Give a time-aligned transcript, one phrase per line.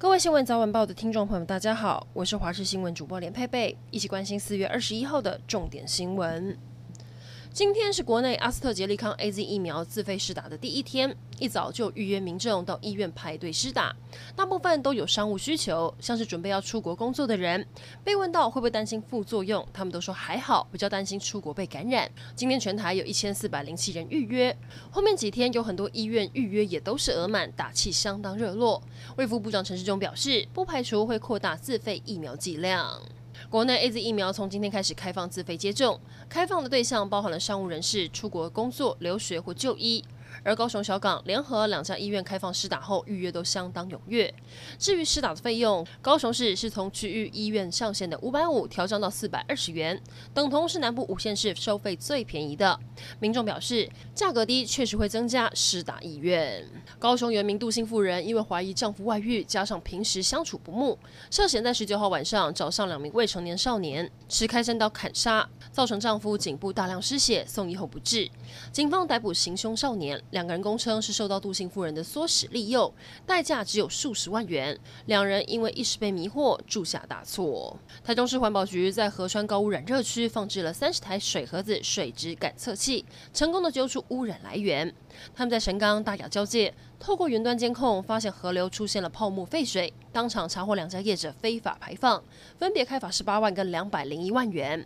[0.00, 6.56] 各位新闻早晚报的听众朋友们，大家好，我是华视新闻主播连佩佩，一起关心四月二十一号的重点新闻。
[7.52, 13.94] 今天是国内阿斯特捷利康 AZ 疫苗自费施打的第一天，一早就预约民众到医院排队施打，
[14.36, 17.66] 大部分都有商务需求，像是准备要出国工作的人。
[18.04, 22.08] 被问到会不会担心副作用，他们都说还好，比较担心出国被感染。
[22.36, 24.56] 今天全台有一千四百零七人预约，
[24.90, 28.80] 后面几天有很多医院预约也都是额满，打气相当热络。
[29.16, 33.02] 卫福部长陈时中表示，不排除会扩大自费疫苗剂量。
[33.50, 40.04] 国内 AZ 疫苗从今天开始开放自费接种，开放的对象包含了商务人士、出国工作、留学或就医。
[40.42, 44.32] 而高雄小港联合两家医院开放施打后，预约都相当踊跃。
[44.78, 50.00] 至于施打的费用，高雄市是从区域医院上限的五百五调涨到四百二十元，
[50.32, 52.78] 等同是南部五县市收费最便宜的。
[53.20, 56.64] 民众表示，价格低确实会增加施打意愿。
[56.98, 60.98] 高雄原名杜姓妇人，因为怀疑丈夫外遇，加上平时相处不睦，
[61.30, 68.30] 涉嫌在十九号晚上找上两名未成年少年，持开山刀砍杀，造成丈夫颈部大量失血，送医后不治。
[68.72, 70.22] 警方逮捕行凶少年。
[70.30, 72.92] 两个人供称是受到杜姓夫人的唆使利诱，
[73.26, 74.78] 代价只有数十万元。
[75.06, 77.76] 两人因为一时被迷惑，铸下大错。
[78.04, 84.94] 台中市环保局在合川高污染热区放置了三十台水盒子水质感测器，成功的揪出污染来源。
[85.34, 92.22] 他们在神冈大雅交界，透过云端监控发现河流出现了泡沫废水，当场查获两家业者非法排放，
[92.58, 94.84] 分别开罚十八万跟两百零一万元。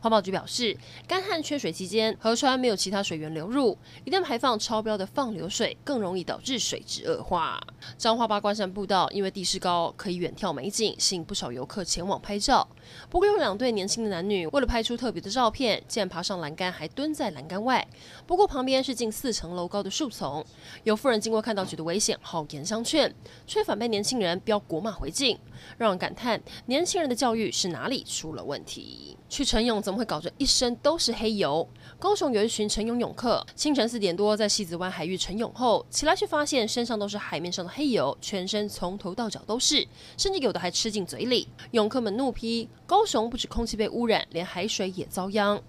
[0.00, 7.60] 环保局表示，干旱缺水期间，河川没有其他水源流入，一旦排放超标的放流水，更容易导致水质恶化。
[7.96, 12.66] 彰化八卦山步道因为地势高，可以远眺美景，吸引不少游客前往拍照。
[13.08, 17.86] 不过有两对年轻的男女为了拍出特别的照片，竟然爬上栏杆，还蹲在栏杆外。
[18.26, 20.44] 不过旁边是近四层楼高的树丛，
[20.84, 23.14] 有妇人经过看到觉得危险，好言相劝，
[23.46, 25.38] 却反被年轻人飙国骂回敬，
[25.78, 29.16] 让人感叹年轻人的教育是哪里出了问题。
[29.28, 31.66] 去晨泳怎么会搞得一身都是黑油？
[31.98, 39.86] 高雄有一群晨泳泳客，清晨四点多在西子湾海域晨泳后，起来却发现身上都是海面上的黑油，全身从头到脚都是，
[40.18, 41.48] 甚至有的还吃进嘴里。
[41.70, 45.60] 泳客们怒批：高雄不止空气被污染，连海水也遭殃。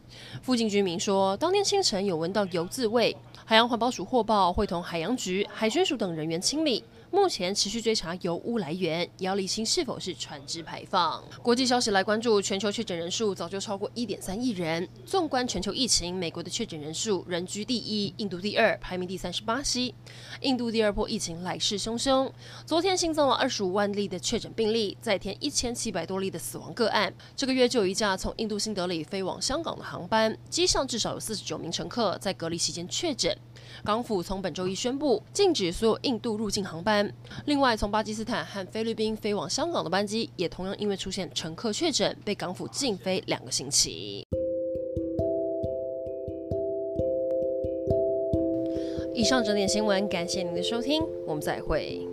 [0.41, 3.15] 附近居民说，当天清晨有闻到油渍味，
[3.45, 6.83] 海洋环保署获报，会同海洋局、海巡署等人员清理。
[7.11, 11.23] 目前持续追查油污来源，也要厘清是否是船只排放。
[11.43, 14.89] 国际消息来关注，全球确诊人数早就超过一点三亿人。
[15.05, 19.93] 纵观全球疫情，美国的确诊人数仍居第一，印度第二，排名第三是巴西。
[20.41, 22.31] 印度第二波疫情来势汹汹，
[22.65, 27.13] 昨天新增了二十五万例的确诊病例，再添一千七百多例的死亡个案。
[27.35, 33.35] 这个月就有一架从印度新德里飞往香港的航班，机上至少有四十九名乘客在隔离期间确诊。
[33.83, 37.11] 港府从本周一宣布禁止所有印度入境航班。
[37.45, 44.23] 另外，从巴基斯坦和菲律宾飞往香港的班机，也同样因为出现乘客确诊，被港府禁飞两个星期。
[49.15, 52.12] 以上整点新闻，感谢您的收听，我们再会。